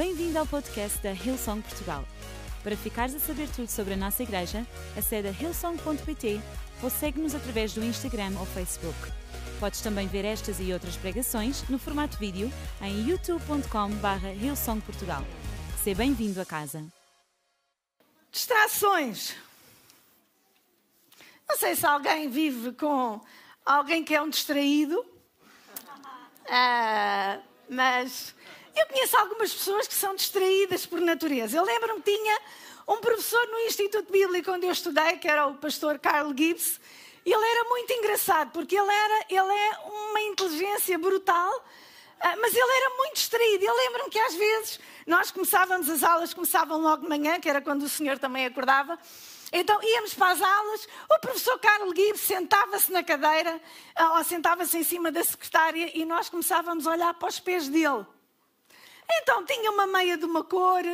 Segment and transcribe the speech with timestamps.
[0.00, 2.06] Bem-vindo ao podcast da Hillsong Portugal.
[2.62, 6.40] Para ficares a saber tudo sobre a nossa igreja, acede a hillsong.pt
[6.82, 8.96] ou segue-nos através do Instagram ou Facebook.
[9.60, 12.50] Podes também ver estas e outras pregações no formato vídeo
[12.80, 15.22] em youtube.com.br hillsongportugal.
[15.84, 16.82] Seja bem-vindo a casa.
[18.32, 19.36] Distrações.
[21.46, 23.20] Não sei se alguém vive com
[23.66, 25.04] alguém que é um distraído,
[26.48, 27.38] ah,
[27.68, 28.34] mas
[28.76, 31.56] eu conheço algumas pessoas que são distraídas por natureza.
[31.56, 32.40] Eu lembro-me que tinha
[32.86, 36.80] um professor no Instituto Bíblico onde eu estudei, que era o pastor Carl Gibbs,
[37.24, 39.78] ele era muito engraçado, porque ele, era, ele é
[40.10, 41.64] uma inteligência brutal,
[42.18, 43.64] ah, mas ele era muito distraído.
[43.64, 47.60] Eu lembro-me que às vezes nós começávamos, as aulas começavam logo de manhã, que era
[47.60, 48.98] quando o senhor também acordava,
[49.52, 53.60] então íamos para as aulas, o professor Carlos Gibbs sentava-se na cadeira,
[53.94, 57.68] ah, ou sentava-se em cima da secretária, e nós começávamos a olhar para os pés
[57.68, 58.06] dele.
[59.12, 60.84] Então tinha uma meia de uma cor,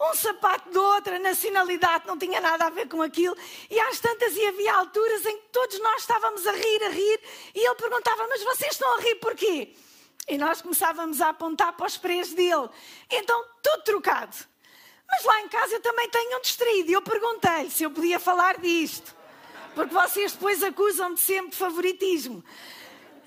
[0.00, 3.36] um sapato de outra, nacionalidade não tinha nada a ver com aquilo.
[3.70, 7.20] E às tantas e havia alturas em que todos nós estávamos a rir, a rir,
[7.54, 9.74] e ele perguntava: Mas vocês estão a rir porquê?
[10.28, 12.68] E nós começávamos a apontar para os pés dele.
[13.10, 14.36] Então, tudo trocado.
[15.08, 16.90] Mas lá em casa eu também tenho um distraído.
[16.90, 19.14] E eu perguntei-lhe se eu podia falar disto.
[19.74, 22.44] Porque vocês depois acusam-me sempre de favoritismo.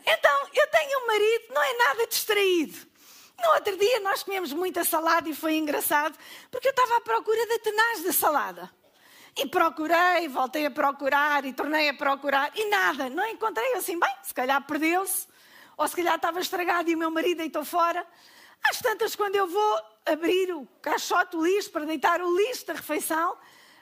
[0.05, 2.88] Então, eu tenho um marido, não é nada distraído.
[3.41, 6.17] No outro dia nós comemos muita salada e foi engraçado,
[6.51, 8.69] porque eu estava à procura da tenaz da salada.
[9.37, 14.13] E procurei, voltei a procurar e tornei a procurar e nada, não encontrei assim, bem,
[14.23, 15.27] se calhar perdeu-se,
[15.77, 18.05] ou se calhar estava estragado e o meu marido deitou fora.
[18.63, 22.73] Às tantas, quando eu vou abrir o caixote do lixo para deitar o lixo da
[22.73, 23.37] refeição,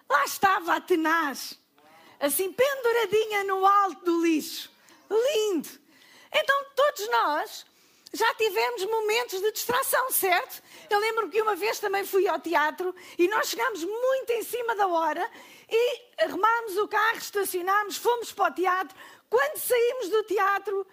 [0.08, 1.60] lá estava a tenaz,
[2.20, 4.72] assim penduradinha no alto do lixo.
[5.10, 5.70] Lindo!
[6.32, 7.66] Então todos nós
[8.14, 10.62] já tivemos momentos de distração, certo?
[10.90, 14.76] Eu lembro que uma vez também fui ao teatro e nós chegámos muito em cima
[14.76, 15.30] da hora
[15.70, 18.96] e arrumámos o carro, estacionámos, fomos para o teatro.
[19.30, 20.88] Quando saímos do teatro,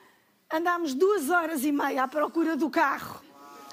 [0.52, 3.22] andámos duas horas e meia à procura do carro.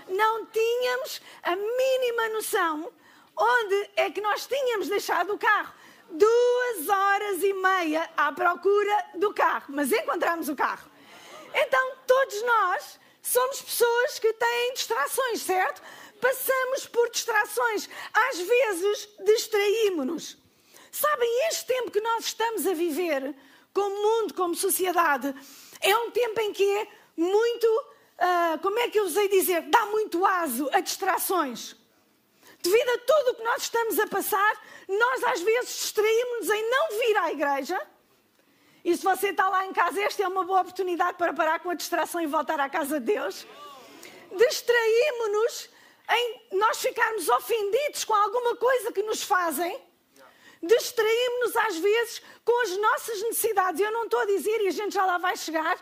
[0.07, 2.91] Não tínhamos a mínima noção
[3.35, 5.73] onde é que nós tínhamos deixado o carro.
[6.11, 10.91] Duas horas e meia à procura do carro, mas encontramos o carro.
[11.53, 15.81] Então, todos nós somos pessoas que têm distrações, certo?
[16.19, 17.89] Passamos por distrações.
[18.13, 20.37] Às vezes distraímos-nos.
[20.91, 23.33] Sabem, este tempo que nós estamos a viver,
[23.73, 25.33] como mundo, como sociedade,
[25.79, 29.85] é um tempo em que é muito, uh, como é que eu usei dizer, dá
[29.87, 31.75] muito aso a distrações.
[32.61, 36.89] Devido a tudo o que nós estamos a passar, nós às vezes distraímos-nos em não
[36.99, 37.87] vir à igreja
[38.83, 41.69] e se você está lá em casa, esta é uma boa oportunidade para parar com
[41.69, 43.45] a distração e voltar à casa de Deus.
[44.35, 45.69] Distraímos-nos
[46.09, 49.79] em nós ficarmos ofendidos com alguma coisa que nos fazem.
[50.63, 53.79] Distraímos-nos às vezes com as nossas necessidades.
[53.79, 55.77] Eu não estou a dizer, e a gente já lá vai chegar,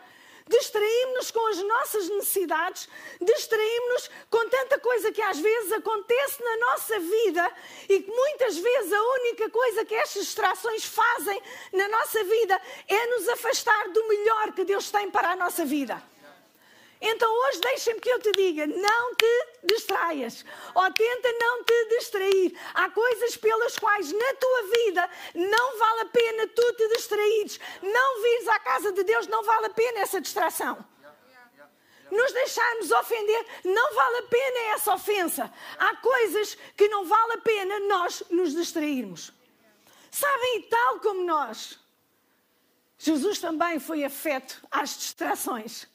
[0.50, 2.90] distraímos-nos com as nossas necessidades,
[3.22, 7.52] distraímos-nos com tanta coisa que às vezes acontece na nossa vida
[7.88, 13.08] e que muitas vezes a única coisa que estas distrações fazem na nossa vida é
[13.08, 16.02] nos afastar do melhor que Deus tem para a nossa vida.
[17.02, 20.44] Então hoje deixem-me que eu te diga: não te distraias,
[20.76, 22.60] ou tenta não te distrair.
[22.74, 27.60] Há coisas pelas quais na tua vida não vale a pena tu te distraires.
[27.82, 30.86] Não vires à casa de Deus, não vale a pena essa distração.
[32.12, 35.54] Nos deixarmos ofender, não vale a pena essa ofensa.
[35.78, 39.31] Há coisas que não vale a pena nós nos distrairmos.
[40.12, 41.80] Sabem, tal como nós,
[42.98, 45.88] Jesus também foi afeto às distrações.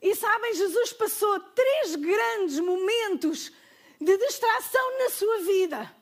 [0.00, 3.52] E sabem, Jesus passou três grandes momentos
[4.00, 5.94] de distração na sua vida,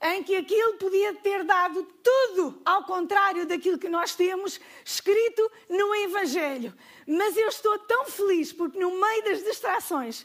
[0.00, 5.94] em que aquilo podia ter dado tudo ao contrário daquilo que nós temos escrito no
[5.96, 6.74] Evangelho.
[7.06, 10.24] Mas eu estou tão feliz porque, no meio das distrações,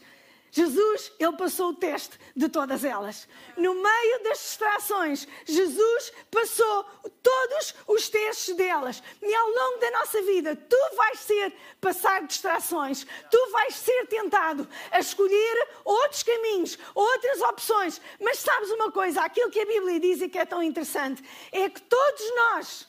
[0.54, 3.26] Jesus, ele passou o teste de todas elas.
[3.56, 6.84] No meio das distrações, Jesus passou
[7.20, 9.02] todos os testes delas.
[9.20, 13.04] E ao longo da nossa vida, tu vais ser passar distrações.
[13.32, 18.00] Tu vais ser tentado a escolher outros caminhos, outras opções.
[18.20, 21.68] Mas sabes uma coisa, aquilo que a Bíblia diz e que é tão interessante, é
[21.68, 22.88] que todos nós,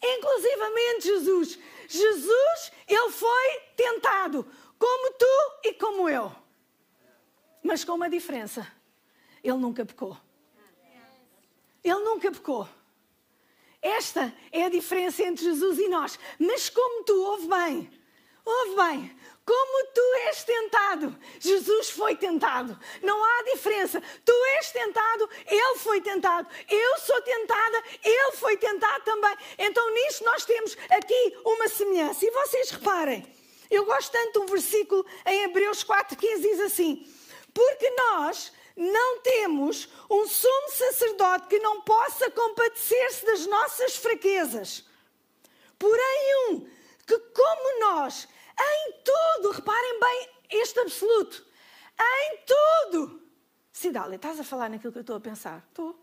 [0.00, 1.58] inclusivamente Jesus,
[1.88, 4.46] Jesus, ele foi tentado
[4.78, 6.43] como tu e como eu
[7.64, 8.70] mas com uma diferença:
[9.42, 10.16] ele nunca pecou.
[11.82, 12.68] Ele nunca pecou.
[13.82, 16.18] Esta é a diferença entre Jesus e nós.
[16.38, 17.90] Mas como tu, ouve bem,
[18.42, 22.78] ouve bem, como tu és tentado, Jesus foi tentado.
[23.02, 24.02] Não há diferença.
[24.24, 26.48] Tu és tentado, ele foi tentado.
[26.66, 29.36] Eu sou tentada, ele foi tentado também.
[29.58, 32.24] Então, nisto, nós temos aqui uma semelhança.
[32.24, 33.26] E vocês reparem,
[33.70, 37.13] eu gosto tanto de um versículo em Hebreus 4,15 diz assim:
[37.54, 44.84] Porque nós não temos um sumo sacerdote que não possa compadecer-se das nossas fraquezas.
[45.78, 46.68] Porém, um
[47.06, 48.28] que, como nós,
[48.58, 51.46] em tudo, reparem bem este absoluto,
[52.00, 53.22] em tudo.
[53.72, 55.64] Cidália, estás a falar naquilo que eu estou a pensar?
[55.68, 55.98] Estou.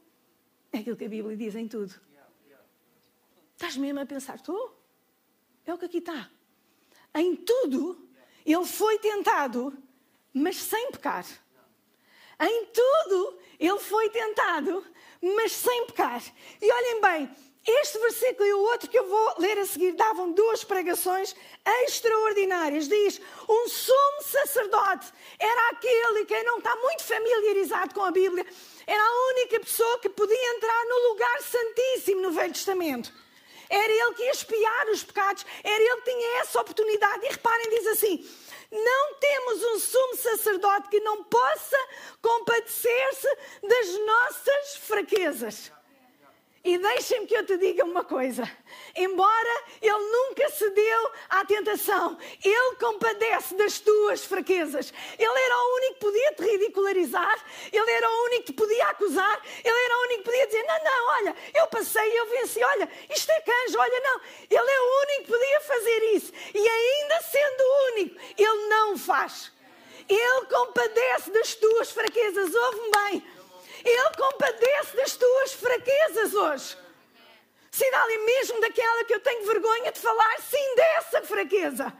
[0.72, 1.94] É aquilo que a Bíblia diz em tudo.
[3.54, 4.36] Estás mesmo a pensar?
[4.36, 4.78] Estou.
[5.66, 6.30] É o que aqui está.
[7.14, 8.10] Em tudo,
[8.46, 9.78] ele foi tentado,
[10.34, 11.26] mas sem pecar.
[12.42, 14.84] Em tudo, ele foi tentado,
[15.22, 16.22] mas sem pecar.
[16.60, 17.36] E olhem bem,
[17.68, 21.36] este versículo e o outro que eu vou ler a seguir davam duas pregações
[21.84, 22.88] extraordinárias.
[22.88, 28.46] Diz: um sumo sacerdote era aquele, quem não está muito familiarizado com a Bíblia,
[28.88, 33.14] era a única pessoa que podia entrar no lugar santíssimo no Velho Testamento.
[33.72, 37.26] Era ele que ia espiar os pecados, era ele que tinha essa oportunidade.
[37.26, 38.30] E reparem, diz assim:
[38.70, 41.78] não temos um sumo sacerdote que não possa
[42.22, 43.28] compadecer-se
[43.64, 45.72] das nossas fraquezas.
[46.64, 48.50] E deixem-me que eu te diga uma coisa:
[48.96, 54.94] embora ele nunca cedeu à tentação, ele compadece das tuas fraquezas.
[55.18, 59.42] Ele era o único que podia te ridicularizar, ele era o único que podia acusar,
[59.64, 62.90] ele era o único que podia dizer: Não, não, olha, eu passei, eu venci, olha,
[63.10, 64.22] isto é canjo, olha, não.
[64.48, 66.32] Ele é o único que podia fazer isso.
[66.54, 69.52] E ainda sendo o único, ele não faz.
[70.08, 72.54] Ele compadece das tuas fraquezas.
[72.54, 73.41] Ouve-me bem.
[73.84, 76.78] Ele compadece das tuas fraquezas hoje.
[77.72, 81.94] Cidália, mesmo daquela que eu tenho vergonha de falar, sim, dessa fraqueza.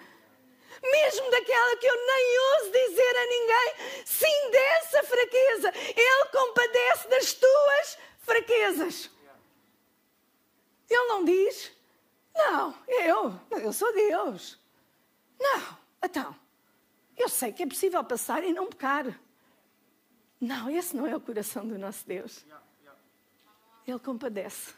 [0.84, 5.74] Mesmo daquela que eu nem ouso dizer a ninguém, sim, dessa fraqueza.
[5.96, 9.10] Ele compadece das tuas fraquezas.
[10.90, 11.72] Ele não diz,
[12.36, 14.60] não, eu, eu sou Deus.
[15.40, 16.36] Não, então,
[17.18, 19.06] eu sei que é possível passar e não pecar.
[20.42, 22.44] Não, esse não é o coração do nosso Deus.
[23.86, 24.74] Ele compadece.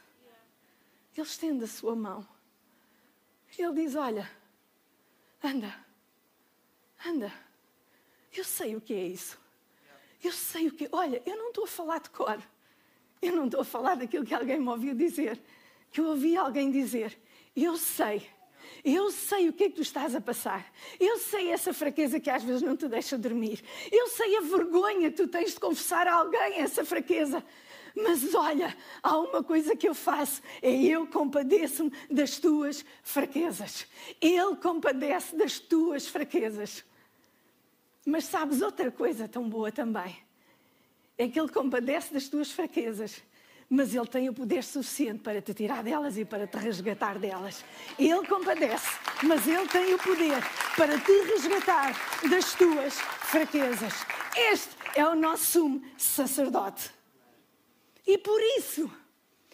[1.16, 2.28] Ele estende a sua mão.
[3.58, 4.30] Ele diz: Olha,
[5.42, 5.74] anda,
[7.06, 7.32] anda.
[8.36, 9.40] Eu sei o que é isso.
[10.22, 10.90] Eu sei o que.
[10.92, 12.42] Olha, eu não estou a falar de cor.
[13.22, 15.42] Eu não estou a falar daquilo que alguém me ouviu dizer.
[15.92, 17.18] Que eu ouvi alguém dizer.
[17.56, 18.30] Eu sei
[18.84, 20.72] eu sei o que é que tu estás a passar.
[21.00, 23.64] Eu sei essa fraqueza que às vezes não te deixa dormir.
[23.92, 27.44] Eu sei a vergonha que tu tens de confessar a alguém essa fraqueza.
[27.96, 33.86] Mas olha, há uma coisa que eu faço: é eu compadeço-me das tuas fraquezas.
[34.20, 36.84] Ele compadece das tuas fraquezas.
[38.06, 40.18] Mas sabes outra coisa tão boa também?
[41.18, 43.22] É que Ele compadece das tuas fraquezas
[43.74, 47.66] mas Ele tem o poder suficiente para te tirar delas e para te resgatar delas.
[47.98, 48.88] Ele compadece,
[49.24, 50.38] mas Ele tem o poder
[50.78, 51.92] para te resgatar
[52.30, 53.94] das tuas fraquezas.
[54.52, 56.92] Este é o nosso sumo sacerdote.
[58.06, 58.92] E por isso,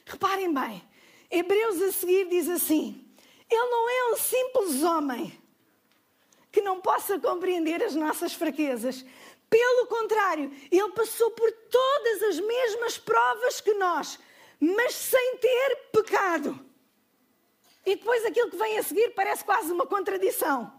[0.05, 0.83] reparem bem,
[1.31, 3.07] Hebreus a seguir diz assim:
[3.49, 5.39] Ele não é um simples homem
[6.51, 9.05] que não possa compreender as nossas fraquezas,
[9.49, 14.19] pelo contrário, ele passou por todas as mesmas provas que nós,
[14.59, 16.59] mas sem ter pecado.
[17.85, 20.71] E depois aquilo que vem a seguir parece quase uma contradição.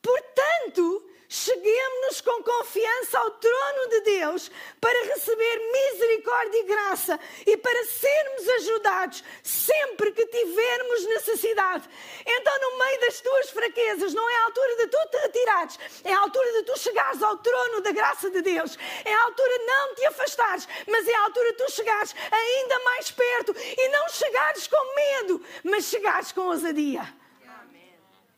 [0.00, 7.84] Portanto, cheguemos-nos com confiança ao trono de Deus para receber misericórdia e graça e para
[7.86, 11.88] sermos ajudados sempre que tivermos necessidade.
[12.26, 16.12] Então, no meio das tuas fraquezas, não é a altura de tu te retirares, é
[16.12, 18.76] a altura de tu chegares ao trono da graça de Deus.
[19.02, 22.78] É a altura de não te afastares, mas é a altura de tu chegares ainda
[22.80, 27.08] mais perto e não chegares com medo, mas chegares com ousadia.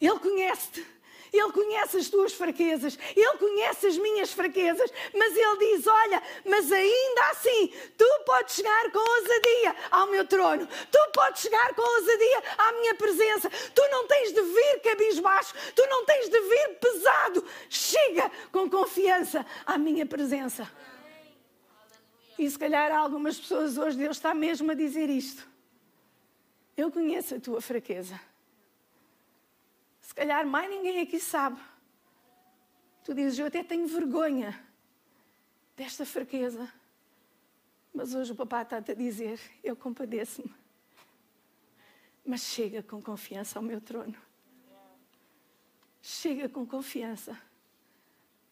[0.01, 0.94] Ele conhece-te.
[1.39, 6.71] Ele conhece as tuas fraquezas, Ele conhece as minhas fraquezas, mas Ele diz: Olha, mas
[6.71, 12.43] ainda assim, tu podes chegar com ousadia ao meu trono, tu podes chegar com ousadia
[12.57, 17.45] à minha presença, tu não tens de vir cabisbaixo, tu não tens de vir pesado,
[17.69, 20.71] chega com confiança à minha presença.
[22.39, 25.47] E se calhar algumas pessoas hoje, Deus está mesmo a dizer isto.
[26.77, 28.21] Eu conheço a tua fraqueza.
[30.15, 31.61] Se calhar mais ninguém aqui sabe.
[33.03, 34.65] Tu dizes, eu até tenho vergonha
[35.77, 36.73] desta fraqueza.
[37.93, 40.55] Mas hoje o papá está-te a dizer, eu compadeço-me.
[42.25, 44.15] Mas chega com confiança ao meu trono.
[46.01, 47.37] chega com confiança,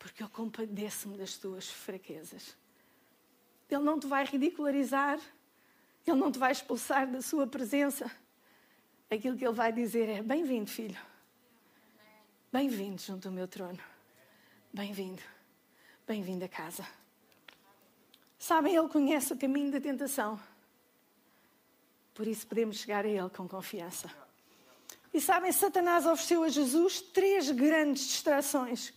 [0.01, 2.57] porque eu compadeço-me das tuas fraquezas.
[3.71, 5.21] Ele não te vai ridicularizar,
[6.05, 8.11] ele não te vai expulsar da sua presença.
[9.09, 11.12] Aquilo que ele vai dizer é: Bem-vindo, filho.
[12.53, 13.79] Bem-vindo junto ao meu trono.
[14.71, 15.23] Bem-vindo.
[16.07, 16.87] Bem-vindo a casa.
[18.39, 20.39] Sabem, ele conhece o caminho da tentação.
[22.13, 24.11] Por isso podemos chegar a ele com confiança.
[25.15, 28.93] E sabem, Satanás ofereceu a Jesus três grandes distrações.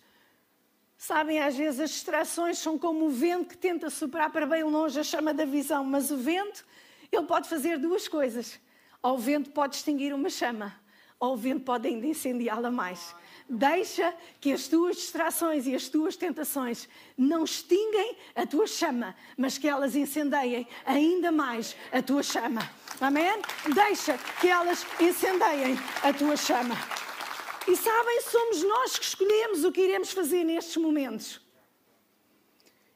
[0.97, 4.99] Sabem, às vezes as distrações são como o vento que tenta superar para bem longe
[4.99, 6.65] a chama da visão, mas o vento,
[7.09, 8.59] ele pode fazer duas coisas.
[9.01, 10.77] Ou o vento pode extinguir uma chama,
[11.17, 13.15] ou o vento pode ainda incendiá-la mais.
[13.47, 14.11] Deixa
[14.41, 19.67] que as tuas distrações e as tuas tentações não extinguem a tua chama, mas que
[19.67, 22.67] elas incendeiem ainda mais a tua chama.
[22.99, 23.39] Amém?
[23.73, 26.75] Deixa que elas incendeiem a tua chama.
[27.67, 31.39] E sabem, somos nós que escolhemos o que iremos fazer nestes momentos.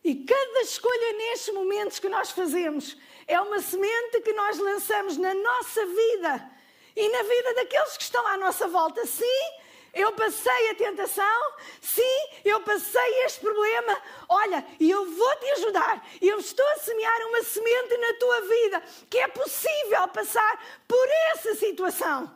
[0.04, 5.34] E cada escolha nestes momentos que nós fazemos é uma semente que nós lançamos na
[5.36, 6.52] nossa vida
[6.96, 9.06] e na vida daqueles que estão à nossa volta.
[9.06, 9.60] Sim,
[9.94, 13.98] eu passei a tentação, sim, eu passei este problema.
[14.28, 16.08] Olha, e eu vou te ajudar.
[16.22, 21.56] Eu estou a semear uma semente na tua vida que é possível passar por essa
[21.56, 22.32] situação.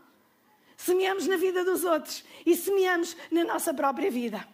[0.78, 4.46] Semeamos na vida dos outros e semeamos na nossa própria vida.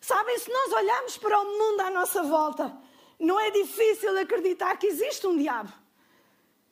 [0.00, 2.76] Sabem, se nós olharmos para o mundo à nossa volta,
[3.18, 5.72] não é difícil acreditar que existe um diabo.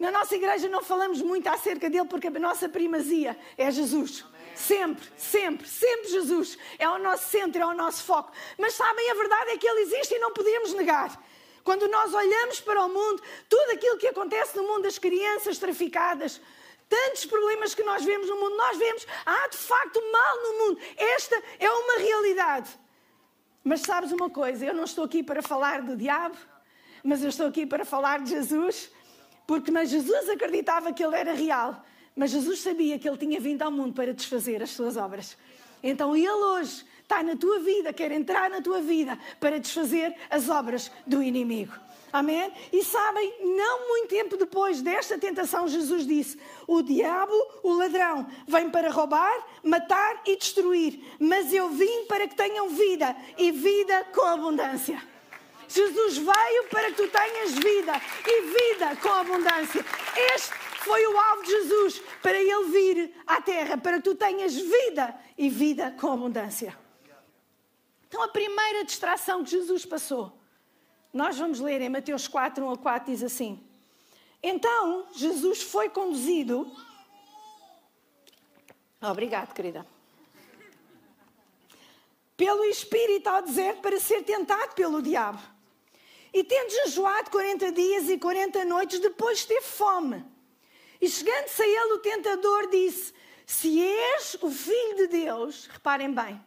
[0.01, 4.25] Na nossa igreja não falamos muito acerca dele porque a nossa primazia é Jesus.
[4.61, 8.31] Sempre, sempre, sempre Jesus é o nosso centro, é o nosso foco.
[8.59, 11.19] Mas sabem, a verdade é que Ele existe e não podemos negar.
[11.65, 16.41] Quando nós olhamos para o mundo, tudo aquilo que acontece no mundo das crianças traficadas,
[16.89, 20.81] tantos problemas que nós vemos no mundo, nós vemos, há de facto mal no mundo.
[20.97, 22.69] Esta é uma realidade.
[23.65, 26.37] Mas sabes uma coisa, eu não estou aqui para falar do diabo,
[27.03, 28.91] mas eu estou aqui para falar de Jesus,
[29.47, 31.83] porque mas Jesus acreditava que ele era real.
[32.21, 35.39] Mas Jesus sabia que ele tinha vindo ao mundo para desfazer as suas obras.
[35.83, 40.51] Então ele hoje está na tua vida, quer entrar na tua vida para desfazer as
[40.51, 41.73] obras do inimigo.
[42.13, 42.53] Amém?
[42.71, 48.69] E sabem, não muito tempo depois desta tentação, Jesus disse: O diabo, o ladrão, vem
[48.69, 54.27] para roubar, matar e destruir, mas eu vim para que tenham vida e vida com
[54.27, 55.03] abundância.
[55.67, 59.83] Jesus veio para que tu tenhas vida e vida com abundância.
[60.35, 65.15] Este foi o alvo de Jesus para ele vir à terra, para tu tenhas vida
[65.37, 66.77] e vida com abundância.
[68.09, 70.33] Então, a primeira distração que Jesus passou,
[71.13, 73.63] nós vamos ler em Mateus 4, 1 a 4, diz assim:
[74.43, 76.71] Então Jesus foi conduzido.
[79.03, 79.87] Obrigado, querida.
[82.37, 85.41] Pelo Espírito ao deserto para ser tentado pelo diabo.
[86.33, 90.25] E tendo jejuado 40 dias e 40 noites, depois teve fome.
[91.01, 93.15] E chegando-se a ele, o tentador disse:
[93.47, 96.41] Se és o filho de Deus, reparem bem,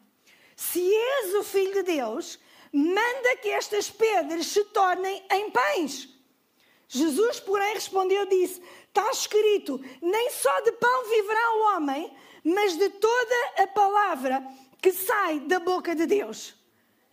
[0.56, 2.40] se és o filho de Deus,
[2.72, 6.10] manda que estas pedras se tornem em pães.
[6.88, 12.90] Jesus, porém, respondeu: disse: Está escrito, nem só de pão viverá o homem, mas de
[12.90, 14.44] toda a palavra
[14.82, 16.54] que sai da boca de Deus.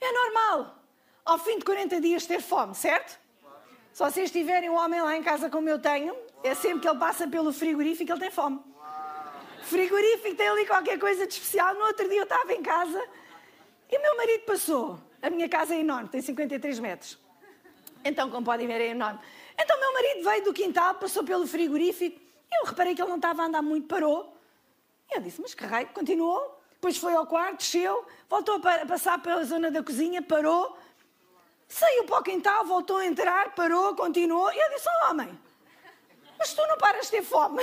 [0.01, 0.79] É normal,
[1.25, 3.19] ao fim de 40 dias, ter fome, certo?
[3.93, 6.99] Se vocês tiverem um homem lá em casa como eu tenho, é sempre que ele
[6.99, 8.61] passa pelo frigorífico, ele tem fome.
[9.63, 11.75] Frigorífico tem ali qualquer coisa de especial.
[11.75, 13.03] No outro dia eu estava em casa
[13.91, 14.99] e o meu marido passou.
[15.23, 17.19] A minha casa é enorme, tem 53 metros.
[18.05, 19.21] Então, como podem ver, é enorme.
[19.59, 22.19] Então, meu marido veio do quintal, passou pelo frigorífico.
[22.51, 24.35] Eu reparei que ele não estava a andar muito, parou.
[25.11, 26.59] E eu disse, mas que raio, continuou.
[26.73, 30.79] Depois foi ao quarto, desceu, voltou a passar pela zona da cozinha, parou.
[31.69, 34.51] Saiu para o quintal, voltou a entrar, parou, continuou.
[34.51, 35.39] E eu disse, oh, homem,
[36.41, 37.63] mas tu não paras de ter fome.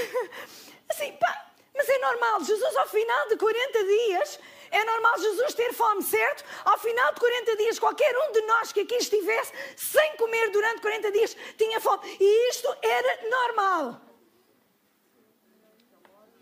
[0.88, 4.40] Assim, pá, mas é normal, Jesus ao final de 40 dias,
[4.72, 6.46] é normal Jesus ter fome, certo?
[6.64, 10.82] Ao final de 40 dias, qualquer um de nós que aqui estivesse sem comer durante
[10.82, 12.18] 40 dias tinha fome.
[12.20, 14.02] E isto era normal.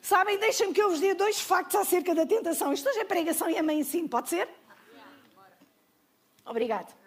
[0.02, 2.72] Sabem, deixem-me que eu vos dê dois factos acerca da tentação.
[2.74, 4.48] Isto hoje é pregação e amanhã ensino, pode ser?
[6.46, 7.05] Obrigado.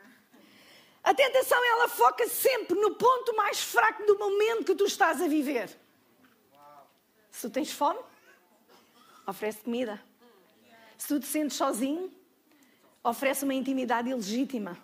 [1.09, 5.27] A tentação, ela foca sempre no ponto mais fraco do momento que tu estás a
[5.27, 5.71] viver.
[7.31, 7.99] Se tu tens fome,
[9.27, 9.99] oferece comida.
[10.99, 12.13] Se tu te sentes sozinho,
[13.03, 14.77] oferece uma intimidade ilegítima.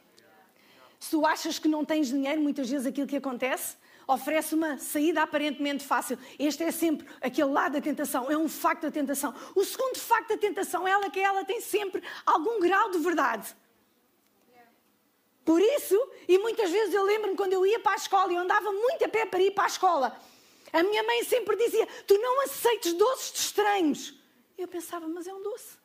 [0.98, 3.76] Se tu achas que não tens dinheiro, muitas vezes aquilo que acontece,
[4.08, 6.18] oferece uma saída aparentemente fácil.
[6.38, 9.34] Este é sempre aquele lado da tentação, é um facto da tentação.
[9.54, 13.54] O segundo facto da tentação é ela que ela tem sempre algum grau de verdade.
[15.44, 18.40] Por isso, e muitas vezes eu lembro-me quando eu ia para a escola e eu
[18.40, 20.18] andava muito a pé para ir para a escola,
[20.72, 24.14] a minha mãe sempre dizia: Tu não aceites doces de estranhos.
[24.56, 25.76] Eu pensava, mas é um doce.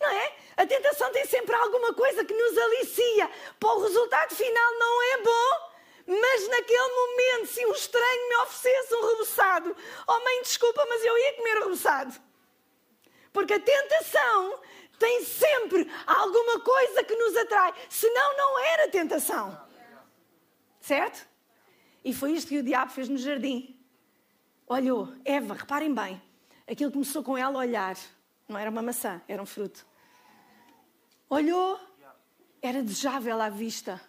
[0.00, 0.36] Não é?
[0.56, 3.30] A tentação tem sempre alguma coisa que nos alicia.
[3.60, 5.72] Para o resultado final não é bom,
[6.06, 9.76] mas naquele momento, se um estranho me oferecesse um reboçado,
[10.08, 12.20] oh mãe, desculpa, mas eu ia comer o reboçado.
[13.32, 14.60] Porque a tentação
[15.02, 19.60] tem sempre alguma coisa que nos atrai, senão não era tentação.
[20.80, 21.26] Certo?
[22.04, 23.76] E foi isto que o diabo fez no jardim.
[24.64, 26.22] Olhou, Eva, reparem bem,
[26.70, 27.96] aquilo começou com ela a olhar.
[28.48, 29.84] Não era uma maçã, era um fruto.
[31.28, 31.80] Olhou,
[32.60, 34.00] era desejável à vista.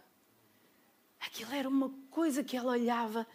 [1.20, 3.26] Aquilo era uma coisa que ela olhava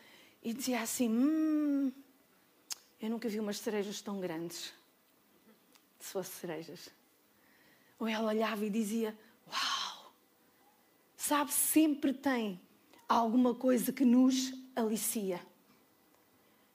[0.45, 1.93] e dizia assim: Hum,
[3.01, 4.73] eu nunca vi umas cerejas tão grandes.
[5.99, 6.98] Se fossem cerejas.
[7.99, 10.13] Ou ela olhava e dizia: Uau!
[11.17, 12.61] Sabe, sempre tem
[13.09, 15.41] alguma coisa que nos alicia.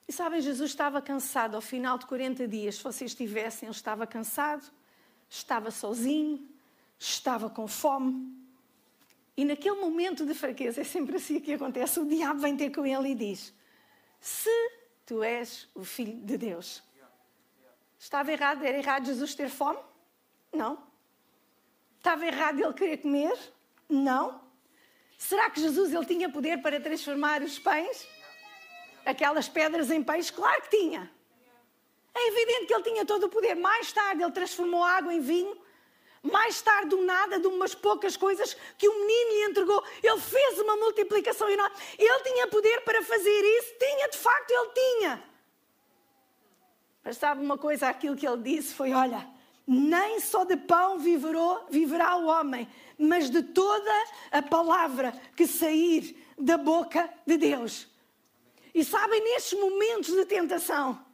[0.06, 2.76] E sabem, Jesus estava cansado ao final de 40 dias.
[2.76, 4.70] Se vocês estivessem, ele estava cansado,
[5.28, 6.46] estava sozinho,
[6.98, 8.32] estava com fome.
[9.36, 12.86] E naquele momento de fraqueza, é sempre assim que acontece, o diabo vem ter com
[12.86, 13.52] ele e diz:
[14.20, 14.50] Se
[15.06, 16.82] tu és o filho de Deus.
[17.98, 19.78] Estava errado, era errado Jesus ter fome?
[20.52, 20.93] Não.
[22.04, 23.34] Estava errado ele querer comer?
[23.88, 24.38] Não.
[25.16, 28.06] Será que Jesus ele tinha poder para transformar os pães?
[29.06, 30.30] Aquelas pedras em pães?
[30.30, 31.10] Claro que tinha.
[32.14, 33.54] É evidente que ele tinha todo o poder.
[33.54, 35.58] Mais tarde ele transformou água em vinho
[36.22, 40.58] mais tarde, do nada, de umas poucas coisas que o menino lhe entregou, ele fez
[40.58, 41.76] uma multiplicação enorme.
[41.98, 43.74] Ele tinha poder para fazer isso?
[43.78, 45.24] Tinha, de facto, ele tinha.
[47.04, 47.88] Mas sabe uma coisa?
[47.88, 49.33] Aquilo que ele disse foi: olha,
[49.66, 52.68] nem só de pão viverou, viverá o homem,
[52.98, 53.92] mas de toda
[54.30, 57.88] a palavra que sair da boca de Deus.
[58.74, 61.04] E sabem, nestes momentos de tentação,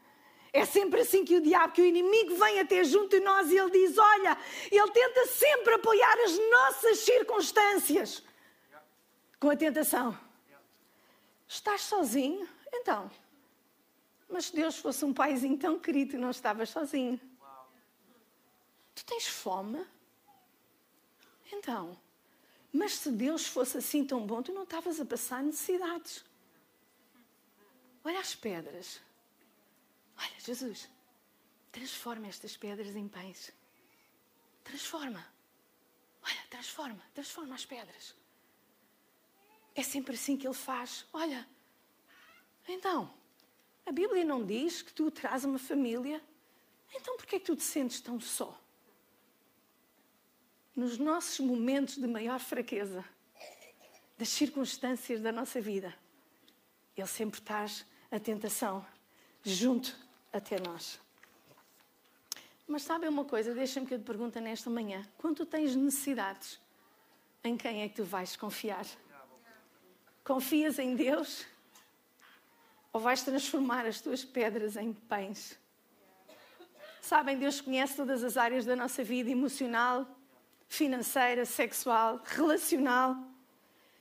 [0.53, 3.57] é sempre assim que o diabo, que o inimigo vem até junto de nós e
[3.57, 4.37] ele diz: Olha,
[4.71, 8.23] ele tenta sempre apoiar as nossas circunstâncias
[9.39, 10.19] com a tentação.
[11.47, 12.49] Estás sozinho?
[12.73, 13.11] Então.
[14.29, 17.21] Mas se Deus fosse um paizinho tão querido, não estavas sozinho.
[19.01, 19.87] Tu tens fome?
[21.51, 21.99] Então.
[22.71, 26.23] Mas se Deus fosse assim tão bom, tu não estavas a passar necessidades.
[28.05, 29.01] Olha as pedras.
[30.19, 30.89] Olha, Jesus,
[31.73, 33.51] transforma estas pedras em pães.
[34.63, 35.27] Transforma.
[36.23, 38.15] Olha, transforma, transforma as pedras.
[39.75, 41.07] É sempre assim que ele faz.
[41.11, 41.49] Olha,
[42.69, 43.13] então,
[43.87, 46.23] a Bíblia não diz que tu traz uma família.
[46.95, 48.60] Então, por que é que tu te sentes tão só?
[50.81, 53.05] Nos nossos momentos de maior fraqueza,
[54.17, 55.95] das circunstâncias da nossa vida,
[56.97, 58.87] Ele sempre traz a tentação
[59.45, 59.95] junto
[60.33, 60.99] até nós.
[62.67, 63.53] Mas sabe uma coisa?
[63.55, 65.07] Deixa-me que eu te pergunte nesta manhã.
[65.19, 66.59] Quando tu tens necessidades,
[67.45, 68.87] em quem é que tu vais confiar?
[70.25, 71.45] Confias em Deus?
[72.91, 75.59] Ou vais transformar as tuas pedras em pães?
[77.03, 80.07] Sabem, Deus conhece todas as áreas da nossa vida emocional,
[80.71, 83.17] financeira, sexual, relacional.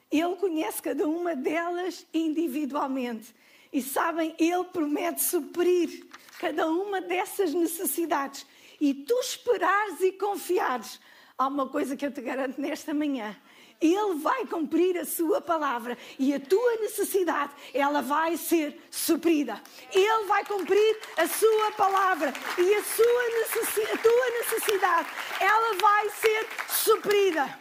[0.09, 3.35] Ele conhece cada uma delas individualmente.
[3.73, 6.05] E sabem, Ele promete suprir
[6.39, 8.45] cada uma dessas necessidades.
[8.79, 10.99] E tu esperares e confiares.
[11.37, 13.35] Há uma coisa que eu te garanto nesta manhã.
[13.81, 19.61] Ele vai cumprir a sua palavra e a tua necessidade, ela vai ser suprida.
[19.93, 26.47] Ele vai cumprir a sua palavra e a, sua a tua necessidade, ela vai ser
[26.67, 27.59] suprida.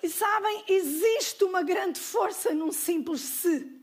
[0.00, 3.76] E sabem, existe uma grande força num simples se.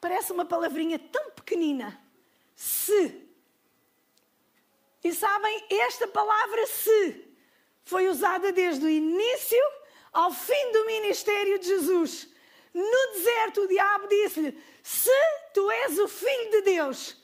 [0.00, 2.00] Parece uma palavrinha tão pequenina.
[2.56, 3.28] Se.
[5.04, 7.27] E sabem, esta palavra se
[7.88, 9.64] foi usada desde o início
[10.12, 12.28] ao fim do ministério de Jesus.
[12.74, 15.10] No deserto, o diabo disse-lhe: Se
[15.54, 17.16] tu és o filho de Deus.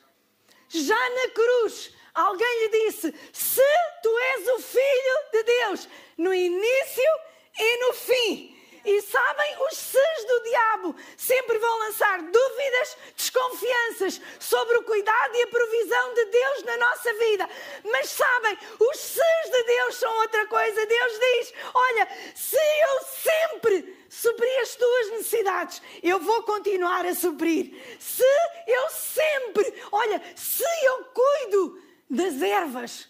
[0.71, 3.63] Já na cruz, alguém lhe disse: Se
[4.03, 5.89] tu és o filho de Deus.
[6.17, 7.13] No início
[7.59, 8.54] e no fim.
[8.85, 15.43] E sabem, os seus do diabo sempre vão lançar dúvidas, desconfianças sobre o cuidado e
[15.43, 17.49] a provisão de Deus na nossa vida.
[17.85, 20.87] Mas sabem, os seus de Deus são outra coisa.
[20.87, 27.15] Deus diz: Olha, se eu sempre suprir as tuas necessidades, necessidades, eu vou continuar a
[27.15, 27.75] suprir.
[27.99, 28.23] Se
[28.67, 33.09] eu sempre, olha, se eu cuido das ervas,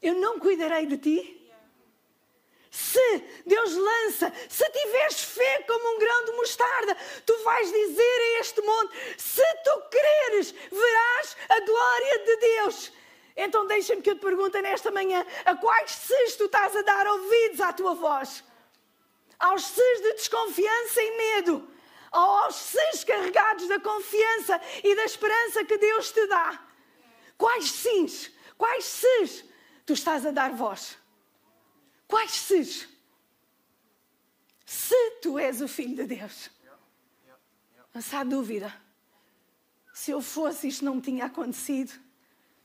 [0.00, 1.43] eu não cuidarei de ti?
[2.74, 8.40] Se Deus lança, se tiveres fé como um grão de mostarda, tu vais dizer a
[8.40, 12.92] este monte: se tu creres, verás a glória de Deus.
[13.36, 17.06] Então deixa-me que eu te pergunte nesta manhã: a quais ses tu estás a dar
[17.06, 18.42] ouvidos à tua voz?
[19.38, 21.68] Aos ses de desconfiança e medo,
[22.10, 26.60] ou aos ses carregados da confiança e da esperança que Deus te dá?
[27.38, 29.44] Quais sims, quais ses
[29.86, 31.03] tu estás a dar voz?
[32.14, 32.88] Quais ses?
[34.64, 36.48] Se tu és o filho de Deus,
[37.92, 38.72] não há dúvida.
[39.92, 41.92] Se eu fosse, isto não me tinha acontecido.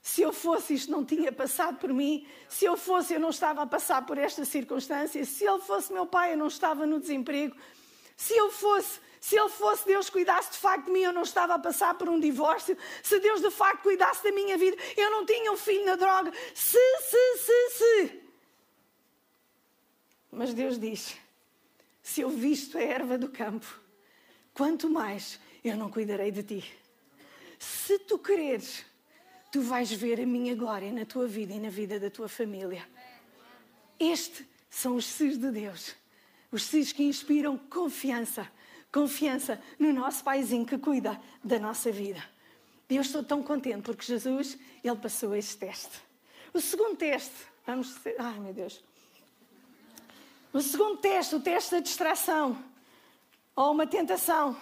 [0.03, 2.27] Se eu fosse, isto não tinha passado por mim.
[2.47, 5.25] Se eu fosse, eu não estava a passar por esta circunstância.
[5.25, 7.55] Se ele fosse meu pai, eu não estava no desemprego.
[8.15, 11.55] Se eu fosse, se ele fosse, Deus cuidasse de facto de mim, eu não estava
[11.55, 12.77] a passar por um divórcio.
[13.01, 16.31] Se Deus de facto cuidasse da minha vida, eu não tinha um filho na droga.
[16.53, 18.18] Se, se, se, se.
[20.31, 21.17] Mas Deus diz:
[22.01, 23.67] se eu visto a erva do campo,
[24.53, 26.73] quanto mais eu não cuidarei de ti.
[27.57, 28.85] Se tu quereres,
[29.51, 32.87] tu vais ver a minha glória na tua vida e na vida da tua família.
[33.99, 35.95] Estes são os sis de Deus.
[36.51, 38.49] Os sis que inspiram confiança.
[38.91, 42.23] Confiança no nosso paizinho que cuida da nossa vida.
[42.89, 46.01] Eu estou tão contente porque Jesus, ele passou este teste.
[46.53, 47.35] O segundo teste,
[47.67, 47.95] vamos.
[48.17, 48.83] Ai meu Deus.
[50.51, 52.57] O segundo teste, o teste da distração,
[53.55, 54.57] ou uma tentação.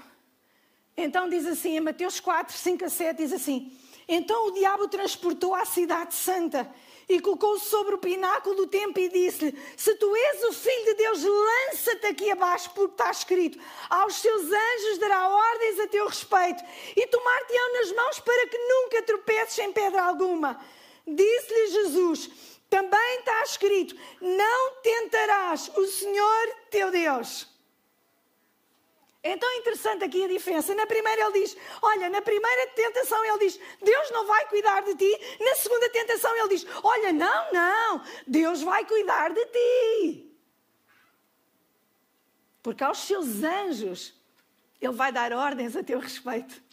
[0.98, 3.72] Então diz assim, em Mateus 4, 5 a 7, diz assim:
[4.08, 6.70] Então o diabo transportou à cidade santa
[7.08, 10.94] e colocou-se sobre o pináculo do templo e disse-lhe: Se tu és o filho de
[10.96, 13.58] Deus, lança-te aqui abaixo, porque está escrito:
[13.90, 16.62] Aos seus anjos dará ordens a teu respeito
[16.98, 20.60] e tomar-te-ão nas mãos para que nunca tropeces em pedra alguma.
[21.08, 22.30] Disse-lhe Jesus:
[22.70, 27.48] também está escrito: não tentarás o Senhor teu Deus.
[29.24, 30.74] Então é interessante aqui a diferença.
[30.76, 34.96] Na primeira ele diz: Olha, na primeira tentação ele diz: Deus não vai cuidar de
[34.96, 35.38] ti.
[35.40, 40.38] Na segunda tentação ele diz: Olha, não, não, Deus vai cuidar de ti.
[42.64, 44.14] Porque aos seus anjos
[44.80, 46.67] ele vai dar ordens a teu respeito.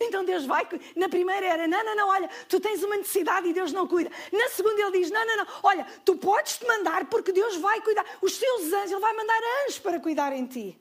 [0.00, 0.66] Então Deus vai.
[0.94, 4.10] Na primeira era, não, não, não, olha, tu tens uma necessidade e Deus não cuida.
[4.32, 7.80] Na segunda ele diz, não, não, não, olha, tu podes te mandar porque Deus vai
[7.80, 8.06] cuidar.
[8.22, 10.78] Os teus anjos, Ele vai mandar anjos para cuidar em ti.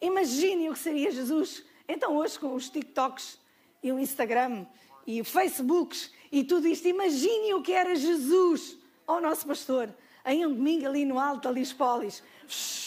[0.00, 1.64] Imagine o que seria Jesus.
[1.88, 3.38] Então hoje com os TikToks
[3.82, 4.64] e o Instagram
[5.06, 10.46] e o Facebooks e tudo isto, imagine o que era Jesus, ó nosso pastor, em
[10.46, 12.22] um domingo ali no alto da Lispolis,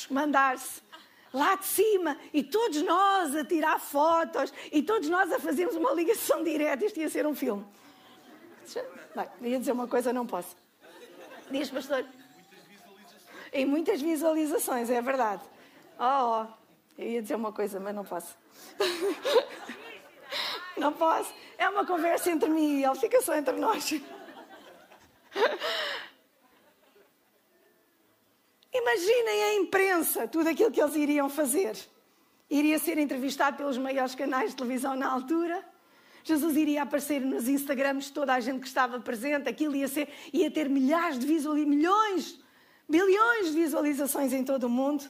[0.10, 0.82] mandar-se
[1.36, 5.92] lá de cima e todos nós a tirar fotos e todos nós a fazermos uma
[5.92, 6.86] ligação direta.
[6.86, 7.66] Isto ia ser um filme.
[9.42, 10.56] Ia dizer uma coisa, não posso.
[11.52, 12.06] Diz, pastor.
[13.54, 15.44] Em muitas visualizações, é verdade.
[16.00, 16.46] Oh, oh,
[16.98, 18.36] eu ia dizer uma coisa, mas não posso.
[20.76, 21.34] não posso.
[21.58, 23.94] É uma conversa entre mim e ele, fica só entre nós.
[28.78, 31.78] Imaginem a imprensa, tudo aquilo que eles iriam fazer.
[32.50, 35.66] Iria ser entrevistado pelos maiores canais de televisão na altura.
[36.24, 39.48] Jesus iria aparecer nos Instagrams de toda a gente que estava presente.
[39.48, 42.40] Aquilo ia, ser, ia ter milhares de visualizações, milhões,
[42.90, 45.10] bilhões de visualizações em todo o mundo.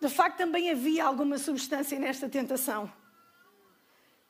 [0.00, 2.90] De facto, também havia alguma substância nesta tentação.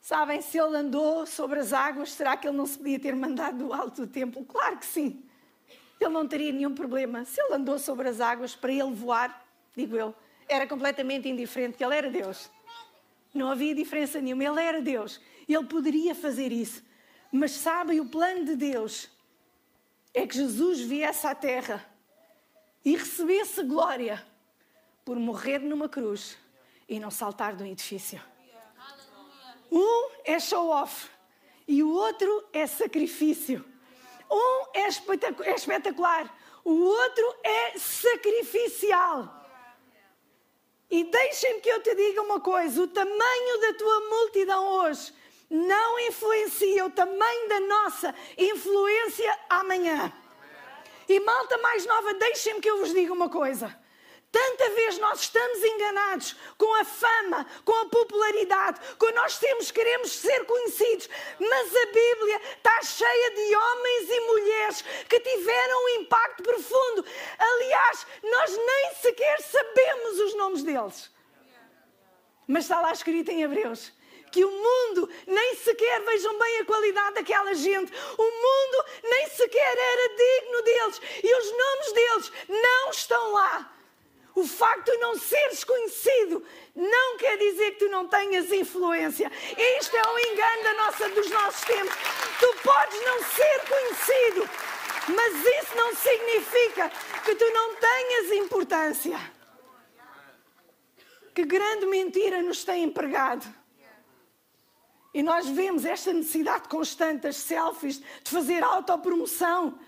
[0.00, 3.58] Sabem, se ele andou sobre as águas, será que ele não se podia ter mandado
[3.58, 4.44] do alto do templo?
[4.44, 5.22] Claro que sim.
[6.00, 7.24] Ele não teria nenhum problema.
[7.24, 10.14] Se ele andou sobre as águas para ele voar, digo eu,
[10.48, 12.50] era completamente indiferente, porque ele era Deus.
[13.34, 15.20] Não havia diferença nenhuma, ele era Deus.
[15.48, 16.82] Ele poderia fazer isso.
[17.30, 19.10] Mas sabem, o plano de Deus
[20.14, 21.84] é que Jesus viesse à terra
[22.84, 24.24] e recebesse glória
[25.04, 26.38] por morrer numa cruz
[26.88, 28.20] e não saltar de um edifício.
[29.70, 31.10] Um é show off
[31.66, 33.64] e o outro é sacrifício.
[34.30, 34.88] Um é,
[35.50, 36.34] é espetacular,
[36.64, 39.32] o outro é sacrificial.
[40.90, 45.12] E deixem-me que eu te diga uma coisa: o tamanho da tua multidão hoje
[45.48, 50.12] não influencia o tamanho da nossa influência amanhã.
[51.08, 53.85] E malta mais nova, deixem-me que eu vos diga uma coisa.
[54.36, 60.12] Tanta vez nós estamos enganados com a fama, com a popularidade, com nós temos, queremos
[60.12, 61.08] ser conhecidos,
[61.40, 67.02] mas a Bíblia está cheia de homens e mulheres que tiveram um impacto profundo.
[67.38, 71.10] Aliás, nós nem sequer sabemos os nomes deles.
[72.46, 73.90] Mas está lá escrito em Hebreus
[74.30, 79.78] que o mundo nem sequer, vejam bem a qualidade daquela gente, o mundo nem sequer
[79.78, 83.75] era digno deles e os nomes deles não estão lá.
[84.36, 86.44] O facto de não seres conhecido
[86.74, 89.32] não quer dizer que tu não tenhas influência.
[89.80, 91.96] Isto é um engano da nossa, dos nossos tempos.
[92.38, 94.50] Tu podes não ser conhecido,
[95.16, 96.92] mas isso não significa
[97.24, 99.18] que tu não tenhas importância.
[101.34, 103.46] Que grande mentira nos tem empregado.
[105.14, 109.78] E nós vemos esta necessidade constante das selfies, de fazer autopromoção.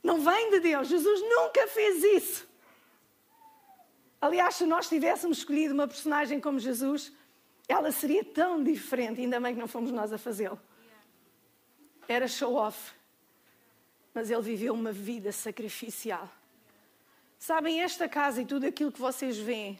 [0.00, 0.86] Não vem de Deus.
[0.86, 2.47] Jesus nunca fez isso.
[4.20, 7.12] Aliás, se nós tivéssemos escolhido uma personagem como Jesus,
[7.68, 10.60] ela seria tão diferente, ainda bem que não fomos nós a fazê-lo.
[12.08, 12.92] Era show-off,
[14.14, 16.28] mas ele viveu uma vida sacrificial.
[17.38, 19.78] Sabem, esta casa e tudo aquilo que vocês veem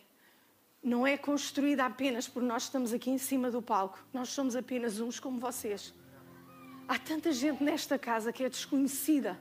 [0.83, 3.99] não é construída apenas por nós estamos aqui em cima do palco.
[4.13, 5.93] Nós somos apenas uns como vocês.
[6.87, 9.37] Há tanta gente nesta casa que é desconhecida.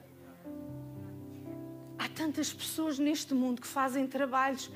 [1.98, 4.70] Há tantas pessoas neste mundo que fazem trabalhos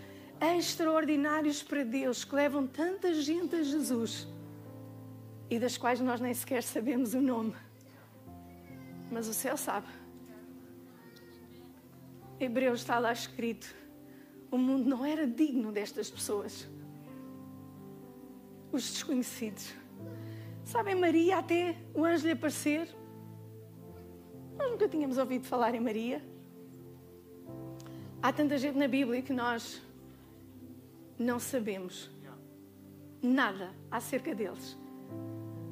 [0.44, 4.26] extraordinários para Deus, que levam tanta gente a Jesus
[5.48, 7.54] e das quais nós nem sequer sabemos o nome.
[9.10, 9.86] Mas o céu sabe.
[12.40, 13.72] Hebreus está lá escrito:
[14.50, 16.68] o mundo não era digno destas pessoas.
[18.72, 19.74] Os desconhecidos.
[20.64, 22.88] Sabem, Maria, até o anjo lhe aparecer.
[24.56, 26.22] Nós nunca tínhamos ouvido falar em Maria.
[28.22, 29.82] Há tanta gente na Bíblia que nós
[31.22, 32.10] não sabemos
[33.22, 34.76] nada acerca deles,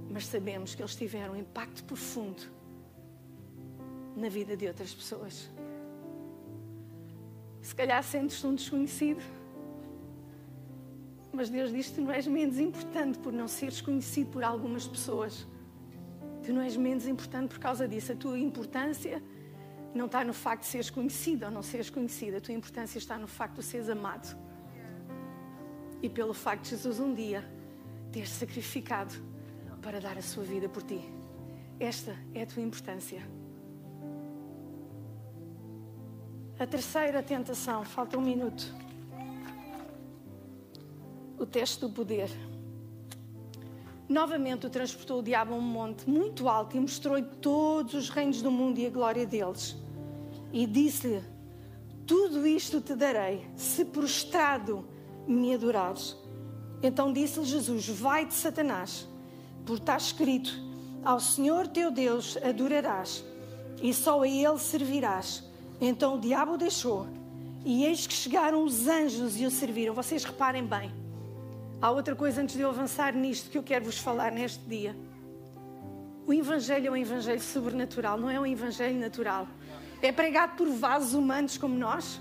[0.08, 2.42] mas sabemos que eles tiveram um impacto profundo
[4.16, 5.50] na vida de outras pessoas.
[7.60, 9.22] Se calhar sentes-te um desconhecido,
[11.32, 14.86] mas Deus diz que tu não és menos importante por não seres conhecido por algumas
[14.86, 15.46] pessoas.
[16.44, 18.12] Tu não és menos importante por causa disso.
[18.12, 19.22] A tua importância
[19.94, 22.38] não está no facto de seres conhecido ou não seres conhecida.
[22.38, 24.36] A tua importância está no facto de seres amado
[26.02, 27.44] e pelo facto de Jesus um dia
[28.12, 29.14] ter sacrificado
[29.82, 31.00] para dar a sua vida por ti.
[31.78, 33.22] Esta é a tua importância.
[36.58, 38.74] A terceira tentação, falta um minuto.
[41.38, 42.30] O teste do poder.
[44.06, 48.42] Novamente o transportou o diabo a um monte muito alto e mostrou-lhe todos os reinos
[48.42, 49.74] do mundo e a glória deles.
[50.52, 51.22] E disse-lhe:
[52.06, 54.86] Tudo isto te darei, se prostrado
[55.26, 56.16] me adorares.
[56.82, 59.08] Então disse-lhe Jesus: Vai de Satanás,
[59.64, 60.50] porque está escrito:
[61.04, 63.24] Ao Senhor teu Deus adorarás
[63.82, 65.44] e só a Ele servirás.
[65.80, 67.06] Então o diabo o deixou.
[67.64, 69.94] E eis que chegaram os anjos e o serviram.
[69.94, 70.90] Vocês reparem bem.
[71.80, 74.94] Há outra coisa antes de eu avançar nisto que eu quero vos falar neste dia.
[76.26, 79.48] O Evangelho é um Evangelho sobrenatural, não é um Evangelho natural.
[80.02, 82.20] É pregado por vasos humanos como nós,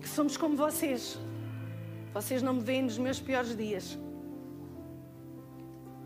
[0.00, 1.18] que somos como vocês.
[2.12, 3.98] Vocês não me veem nos meus piores dias.